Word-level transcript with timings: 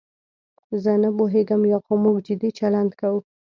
زه 0.83 0.91
نه 1.03 1.09
پوهېږم 1.17 1.61
یا 1.71 1.77
خو 1.85 1.93
موږ 2.03 2.17
جدي 2.27 2.49
چلند 2.59 2.91
کوو. 2.99 3.19